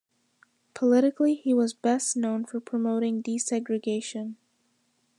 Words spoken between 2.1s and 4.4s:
known for promoting desegregation.